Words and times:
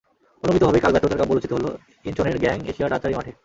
অনুমিতভাবেই 0.43 0.81
কাল 0.83 0.91
ব্যর্থতার 0.93 1.19
কাব্য 1.21 1.31
রচিত 1.33 1.51
হলো 1.57 1.69
ইনচনের 2.05 2.37
গ্যায়াং 2.39 2.59
এশিয়াড 2.71 2.91
আর্চারি 2.95 3.15
মাঠে। 3.17 3.31